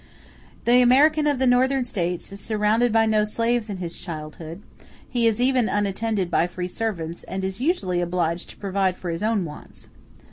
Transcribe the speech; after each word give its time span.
The 0.65 0.81
American 0.81 1.27
of 1.27 1.37
the 1.37 1.45
Northern 1.45 1.85
States 1.85 2.31
is 2.31 2.39
surrounded 2.41 2.91
by 2.91 3.05
no 3.05 3.23
slaves 3.23 3.69
in 3.69 3.77
his 3.77 3.95
childhood; 3.95 4.63
he 5.07 5.27
is 5.27 5.39
even 5.39 5.69
unattended 5.69 6.31
by 6.31 6.47
free 6.47 6.67
servants, 6.67 7.23
and 7.25 7.43
is 7.43 7.61
usually 7.61 8.01
obliged 8.01 8.49
to 8.49 8.57
provide 8.57 8.97
for 8.97 9.11
his 9.11 9.21
own 9.21 9.45
wants. 9.45 9.89